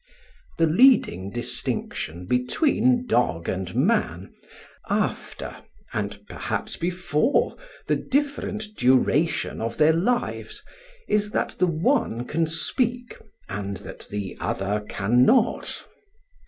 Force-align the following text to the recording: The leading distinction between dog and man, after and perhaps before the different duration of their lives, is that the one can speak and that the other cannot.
The 0.57 0.65
leading 0.65 1.29
distinction 1.29 2.25
between 2.25 3.05
dog 3.05 3.47
and 3.47 3.75
man, 3.75 4.33
after 4.89 5.57
and 5.93 6.19
perhaps 6.27 6.75
before 6.75 7.55
the 7.85 7.97
different 7.97 8.65
duration 8.75 9.61
of 9.61 9.77
their 9.77 9.93
lives, 9.93 10.63
is 11.07 11.29
that 11.33 11.49
the 11.59 11.67
one 11.67 12.25
can 12.25 12.47
speak 12.47 13.15
and 13.47 13.77
that 13.77 14.07
the 14.09 14.35
other 14.39 14.83
cannot. 14.89 15.85